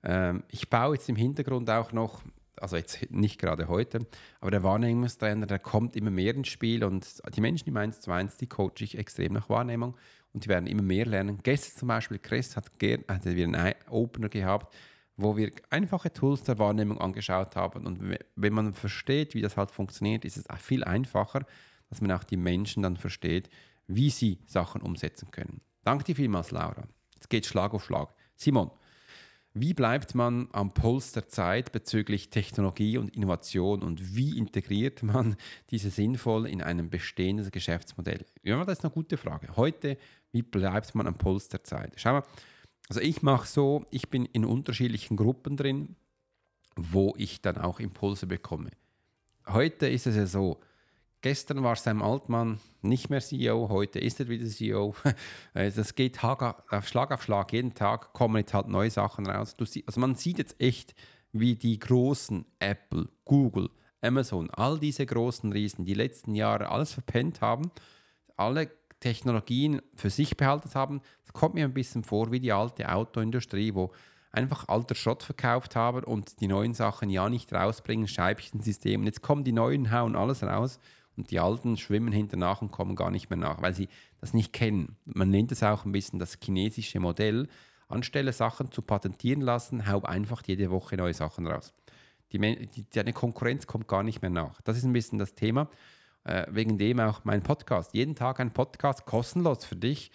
[0.03, 2.23] Ähm, ich baue jetzt im Hintergrund auch noch,
[2.57, 4.07] also jetzt nicht gerade heute,
[4.41, 8.11] aber der Wahrnehmungstrainer, der kommt immer mehr ins Spiel und die Menschen im 1 zu
[8.11, 9.95] 1, die coache ich extrem nach Wahrnehmung
[10.33, 11.41] und die werden immer mehr lernen.
[11.43, 14.75] Gestern zum Beispiel, Chris hat gern, also wir einen Opener gehabt,
[15.17, 17.87] wo wir einfache Tools der Wahrnehmung angeschaut haben.
[17.87, 21.45] Und wenn man versteht, wie das halt funktioniert, ist es viel einfacher,
[21.89, 23.51] dass man auch die Menschen dann versteht,
[23.87, 25.61] wie sie Sachen umsetzen können.
[25.83, 26.85] Danke dir vielmals, Laura.
[27.15, 28.15] Jetzt geht Schlag auf Schlag.
[28.37, 28.71] Simon,
[29.53, 35.37] wie bleibt man am Puls der Zeit bezüglich Technologie und Innovation und wie integriert man
[35.71, 38.25] diese sinnvoll in ein bestehendes Geschäftsmodell?
[38.43, 39.57] Ja, das ist eine gute Frage.
[39.57, 39.99] Heute,
[40.31, 41.95] wie bleibt man am Puls der Zeit?
[41.97, 42.23] Schau mal,
[42.89, 45.97] also ich mache so, ich bin in unterschiedlichen Gruppen drin,
[46.77, 48.71] wo ich dann auch Impulse bekomme.
[49.47, 50.61] Heute ist es ja so,
[51.23, 54.95] Gestern war Sam Altmann nicht mehr CEO, heute ist er wieder CEO.
[55.53, 59.55] Das also geht auf Schlag auf Schlag, jeden Tag kommen jetzt halt neue Sachen raus.
[59.59, 60.95] also man sieht jetzt echt,
[61.33, 63.69] wie die großen Apple, Google,
[64.01, 67.71] Amazon, all diese großen Riesen die letzten Jahre alles verpennt haben,
[68.39, 71.03] alle Technologien für sich behalten haben.
[71.27, 73.93] Es kommt mir ein bisschen vor wie die alte Autoindustrie, wo
[74.33, 79.05] einfach alter Schrott verkauft haben und die neuen Sachen ja nicht rausbringen, Scheibchensystem.
[79.05, 80.79] Jetzt kommen die neuen, hauen alles raus
[81.17, 83.89] und die alten schwimmen hinternach und kommen gar nicht mehr nach, weil sie
[84.21, 84.97] das nicht kennen.
[85.05, 87.49] Man nennt es auch ein bisschen das chinesische Modell.
[87.89, 91.75] Anstelle Sachen zu patentieren lassen, hau einfach jede Woche neue Sachen raus.
[92.33, 94.61] Die, die, deine Konkurrenz kommt gar nicht mehr nach.
[94.63, 95.69] Das ist ein bisschen das Thema.
[96.23, 97.95] Äh, wegen dem auch mein Podcast.
[97.95, 100.13] Jeden Tag ein Podcast kostenlos für dich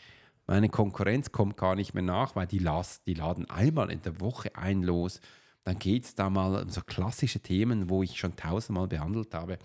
[0.48, 4.20] meine Konkurrenz kommt gar nicht mehr nach, weil die, las, die laden einmal in der
[4.22, 5.20] Woche ein los.
[5.64, 9.58] Dann geht es da mal um so klassische Themen, wo ich schon tausendmal behandelt habe,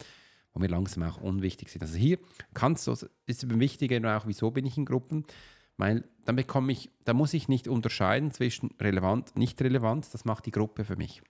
[0.53, 1.83] wo mir langsam auch unwichtig sind.
[1.83, 2.19] Also hier
[2.55, 2.93] kannst du,
[3.27, 5.25] ist wichtig auch, wieso bin ich in Gruppen?
[5.77, 10.47] Weil dann bekomme ich, da muss ich nicht unterscheiden zwischen relevant, nicht relevant, das macht
[10.47, 11.23] die Gruppe für mich.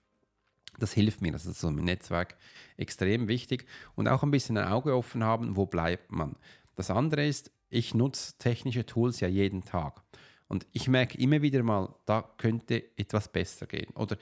[0.79, 2.37] Das hilft mir, das ist so im Netzwerk
[2.77, 6.37] extrem wichtig und auch ein bisschen ein Auge offen haben, wo bleibt man.
[6.75, 10.03] Das andere ist, ich nutze technische Tools ja jeden Tag.
[10.49, 13.95] Und ich merke immer wieder mal, da könnte etwas besser gehen.
[13.95, 14.17] Oder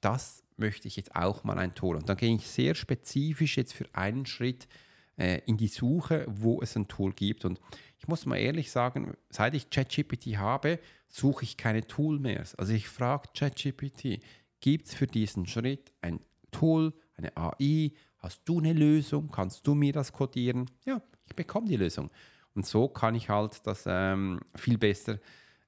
[0.00, 1.96] das möchte ich jetzt auch mal ein Tool.
[1.96, 4.68] Und dann gehe ich sehr spezifisch jetzt für einen Schritt
[5.16, 7.44] äh, in die Suche, wo es ein Tool gibt.
[7.44, 7.60] Und
[7.98, 12.44] ich muss mal ehrlich sagen, seit ich ChatGPT habe, suche ich keine Tool mehr.
[12.56, 14.22] Also ich frage ChatGPT,
[14.60, 16.20] gibt es für diesen Schritt ein
[16.50, 17.92] Tool, eine AI?
[18.18, 19.30] Hast du eine Lösung?
[19.30, 20.70] Kannst du mir das codieren?
[20.84, 22.10] Ja, ich bekomme die Lösung.
[22.54, 25.18] Und so kann ich halt das ähm, viel besser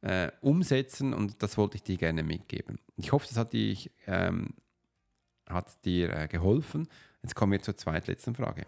[0.02, 2.78] äh, umsetzen und das wollte ich dir gerne mitgeben.
[2.96, 4.50] Ich hoffe, das hat, dich, ähm,
[5.48, 6.88] hat dir äh, geholfen.
[7.22, 8.66] Jetzt kommen wir zur zweitletzten Frage.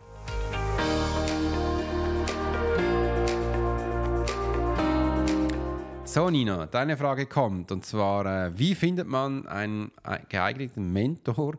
[6.04, 11.56] So, Nina, deine Frage kommt und zwar: äh, Wie findet man einen äh, geeigneten Mentor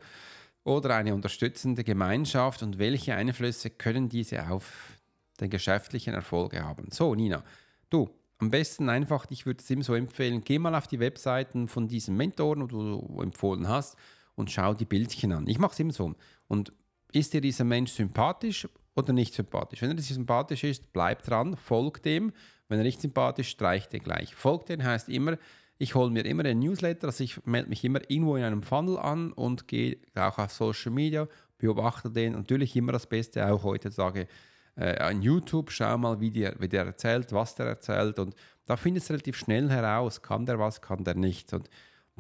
[0.64, 4.96] oder eine unterstützende Gemeinschaft und welche Einflüsse können diese auf
[5.40, 6.88] den geschäftlichen Erfolge haben.
[6.92, 7.44] So, Nina,
[7.90, 11.68] du, am besten einfach, ich würde es ihm so empfehlen, geh mal auf die Webseiten
[11.68, 13.96] von diesen Mentoren, die du empfohlen hast,
[14.36, 15.48] und schau die Bildchen an.
[15.48, 16.14] Ich mache es immer so.
[16.48, 16.74] Und
[17.12, 19.82] ist dir dieser Mensch sympathisch oder nicht sympathisch?
[19.82, 22.32] Wenn er sympathisch ist, bleib dran, folg dem.
[22.68, 24.36] Wenn er nicht sympathisch ist, streich den gleich.
[24.36, 25.38] Folg den heißt immer,
[25.78, 28.98] ich hole mir immer einen Newsletter, also ich melde mich immer irgendwo in einem Funnel
[28.98, 32.34] an und gehe auch auf Social Media, beobachte den.
[32.34, 34.28] Natürlich immer das Beste, auch heutzutage
[34.76, 38.20] äh, an YouTube, schau mal, wie der, wie der erzählt, was der erzählt.
[38.20, 41.54] Und da findest du relativ schnell heraus, kann der was, kann der nicht.
[41.54, 41.70] Und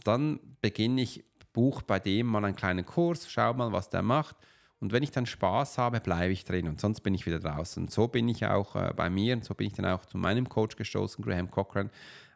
[0.03, 1.23] dann beginne ich,
[1.55, 4.35] buch bei dem mal einen kleinen Kurs, schau mal, was der macht.
[4.81, 7.83] Und wenn ich dann Spaß habe, bleibe ich drin und sonst bin ich wieder draußen.
[7.83, 10.17] Und so bin ich auch äh, bei mir und so bin ich dann auch zu
[10.17, 11.89] meinem Coach gestoßen, Graham Cochran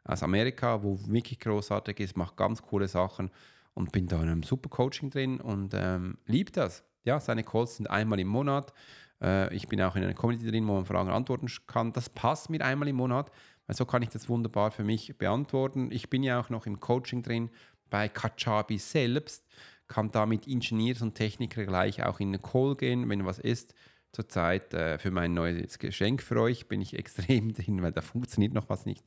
[0.05, 3.29] aus Amerika, wo wirklich großartig ist, macht ganz coole Sachen
[3.73, 6.84] und bin da in einem super Coaching drin und ähm, liebt das.
[7.03, 8.73] Ja, seine Calls sind einmal im Monat.
[9.21, 11.91] Äh, ich bin auch in einer Community drin, wo man Fragen antworten kann.
[11.91, 13.32] Das passt mir einmal im Monat,
[13.67, 15.91] weil so kann ich das wunderbar für mich beantworten.
[15.91, 17.49] Ich bin ja auch noch im Coaching drin
[17.89, 19.45] bei Kajabi selbst,
[19.88, 23.73] kann da mit Ingenieurs und Techniker gleich auch in eine Call gehen, wenn was ist.
[24.12, 28.54] Zurzeit äh, für mein neues Geschenk für euch bin ich extrem drin, weil da funktioniert
[28.54, 29.04] noch was nicht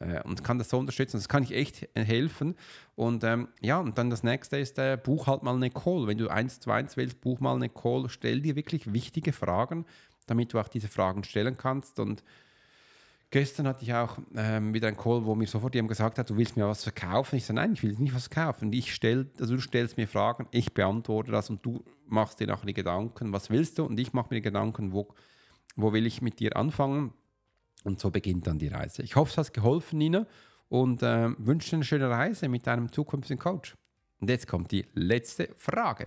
[0.00, 1.16] äh, und kann das so unterstützen.
[1.16, 2.54] Das kann ich echt helfen.
[2.94, 6.06] Und ähm, ja, und dann das nächste ist, äh, buch halt mal eine Call.
[6.06, 9.86] Wenn du eins zu eins willst, buch mal eine Call, stell dir wirklich wichtige Fragen,
[10.26, 11.98] damit du auch diese Fragen stellen kannst.
[11.98, 12.22] Und
[13.36, 16.38] gestern hatte ich auch ähm, wieder einen Call, wo mir sofort jemand gesagt hat, du
[16.38, 17.36] willst mir was verkaufen.
[17.36, 18.72] Ich sage, nein, ich will nicht was verkaufen.
[18.72, 22.64] Ich stell, also du stellst mir Fragen, ich beantworte das und du machst dir nachher
[22.64, 23.84] die Gedanken, was willst du?
[23.84, 25.08] Und ich mache mir Gedanken, wo,
[25.76, 27.12] wo will ich mit dir anfangen?
[27.84, 29.02] Und so beginnt dann die Reise.
[29.02, 30.26] Ich hoffe, es hat geholfen, Nina,
[30.70, 33.76] und äh, wünsche dir eine schöne Reise mit deinem zukünftigen Coach.
[34.18, 36.06] Und jetzt kommt die letzte Frage.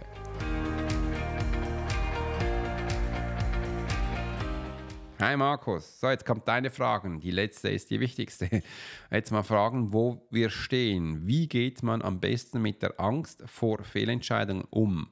[5.22, 7.20] Hi Markus, so jetzt kommt deine Fragen.
[7.20, 8.64] Die letzte ist die wichtigste.
[9.12, 11.28] Jetzt mal fragen, wo wir stehen.
[11.28, 15.10] Wie geht man am besten mit der Angst vor Fehlentscheidungen um?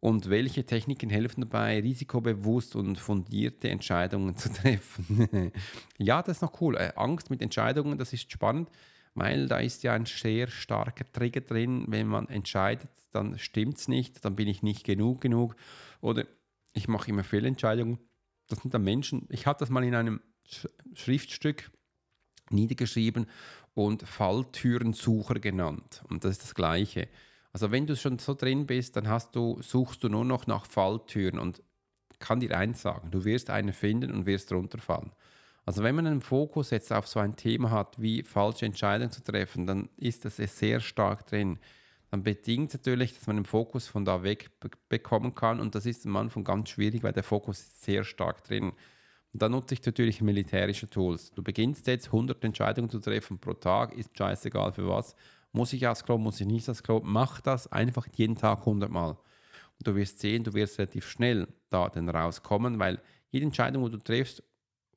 [0.00, 5.52] und welche Techniken helfen dabei, risikobewusst und fundierte Entscheidungen zu treffen.
[5.98, 6.76] ja, das ist noch cool.
[6.76, 8.70] Äh, Angst mit Entscheidungen, das ist spannend,
[9.14, 11.84] weil da ist ja ein sehr starker Trigger drin.
[11.88, 15.56] Wenn man entscheidet, dann stimmt es nicht, dann bin ich nicht genug genug
[16.02, 16.26] oder
[16.72, 17.98] ich mache immer Fehlentscheidungen.
[18.50, 20.20] Das sind dann Menschen, ich habe das mal in einem
[20.94, 21.70] Schriftstück
[22.50, 23.26] niedergeschrieben
[23.74, 26.02] und Falltürensucher genannt.
[26.08, 27.08] Und das ist das Gleiche.
[27.52, 30.66] Also wenn du schon so drin bist, dann hast du, suchst du nur noch nach
[30.66, 31.62] Falltüren und
[32.18, 35.12] kann dir eins sagen, du wirst eine finden und wirst runterfallen.
[35.64, 39.22] Also wenn man einen Fokus jetzt auf so ein Thema hat, wie falsche Entscheidungen zu
[39.22, 41.58] treffen, dann ist das sehr stark drin.
[42.10, 44.50] Dann bedingt natürlich, dass man den Fokus von da weg
[44.88, 48.42] bekommen kann und das ist am Anfang ganz schwierig, weil der Fokus ist sehr stark
[48.44, 48.72] drin.
[49.32, 51.32] Und da nutze ich natürlich militärische Tools.
[51.32, 55.14] Du beginnst jetzt 100 Entscheidungen zu treffen pro Tag, ist scheißegal für was
[55.52, 57.00] Muss ich aufs Klo, muss ich nicht aufs Klo?
[57.04, 59.10] Mach das einfach jeden Tag 100 Mal.
[59.10, 63.88] Und du wirst sehen, du wirst relativ schnell da dann rauskommen, weil jede Entscheidung, wo
[63.88, 64.42] du triffst,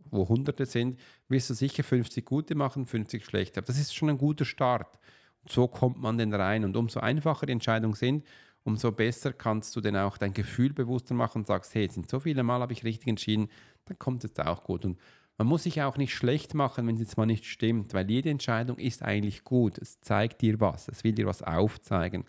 [0.10, 3.60] wo Hunderte sind, wirst du sicher 50 gute machen, 50 schlechte.
[3.60, 5.00] Aber das ist schon ein guter Start.
[5.48, 6.64] So kommt man denn rein.
[6.64, 8.26] Und umso einfacher die Entscheidungen sind,
[8.64, 12.20] umso besser kannst du dann auch dein Gefühl bewusster machen und sagst, hey, sind so
[12.20, 13.50] viele Mal habe ich richtig entschieden,
[13.86, 14.86] dann kommt es auch gut.
[14.86, 14.98] Und
[15.38, 18.30] man muss sich auch nicht schlecht machen, wenn es jetzt mal nicht stimmt, weil jede
[18.30, 19.78] Entscheidung ist eigentlich gut.
[19.78, 22.26] Es zeigt dir was, es will dir was aufzeigen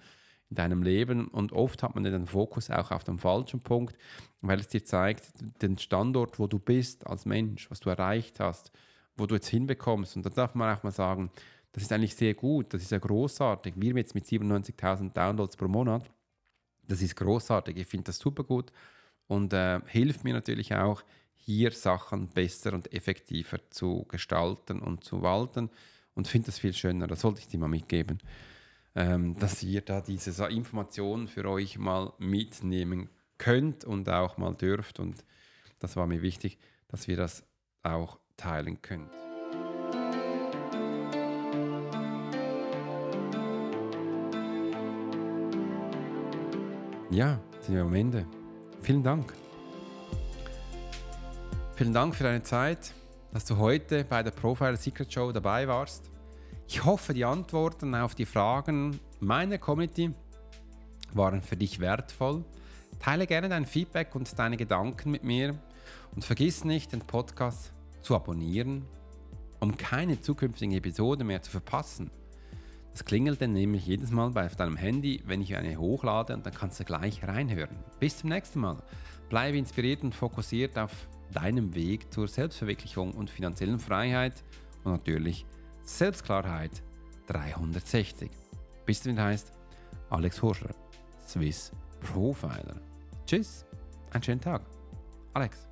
[0.50, 3.96] in deinem Leben und oft hat man den Fokus auch auf dem falschen Punkt,
[4.40, 8.70] weil es dir zeigt, den Standort, wo du bist als Mensch, was du erreicht hast,
[9.16, 10.16] wo du jetzt hinbekommst.
[10.16, 11.30] Und da darf man auch mal sagen,
[11.74, 13.74] das ist eigentlich sehr gut, das ist ja großartig.
[13.76, 16.08] Wir jetzt mit 97.000 Downloads pro Monat,
[16.86, 17.76] das ist großartig.
[17.76, 18.70] Ich finde das super gut
[19.26, 21.02] und äh, hilft mir natürlich auch,
[21.34, 25.68] hier Sachen besser und effektiver zu gestalten und zu walten
[26.14, 27.08] und finde das viel schöner.
[27.08, 28.20] Das sollte ich dir mal mitgeben,
[28.94, 35.00] ähm, dass ihr da diese Informationen für euch mal mitnehmen könnt und auch mal dürft.
[35.00, 35.24] Und
[35.80, 36.56] das war mir wichtig,
[36.86, 37.44] dass wir das
[37.82, 39.10] auch teilen können.
[47.14, 48.26] Ja, sind wir am Ende.
[48.80, 49.32] Vielen Dank.
[51.76, 52.92] Vielen Dank für deine Zeit,
[53.32, 56.10] dass du heute bei der Profile Secret Show dabei warst.
[56.66, 60.12] Ich hoffe, die Antworten auf die Fragen meiner Community
[61.12, 62.44] waren für dich wertvoll.
[62.98, 65.54] Teile gerne dein Feedback und deine Gedanken mit mir
[66.16, 67.72] und vergiss nicht, den Podcast
[68.02, 68.86] zu abonnieren,
[69.60, 72.10] um keine zukünftigen Episoden mehr zu verpassen.
[72.94, 76.54] Das klingelt dann nämlich jedes Mal bei deinem Handy, wenn ich eine hochlade und dann
[76.54, 77.76] kannst du gleich reinhören.
[77.98, 78.80] Bis zum nächsten Mal.
[79.28, 84.44] Bleibe inspiriert und fokussiert auf deinem Weg zur Selbstverwirklichung und finanziellen Freiheit
[84.84, 85.44] und natürlich
[85.82, 86.84] Selbstklarheit
[87.26, 88.30] 360.
[88.86, 89.52] Bis dahin heißt
[90.10, 90.72] Alex Horscher,
[91.26, 92.80] Swiss Profiler.
[93.26, 93.66] Tschüss,
[94.12, 94.62] einen schönen Tag.
[95.32, 95.66] Alex.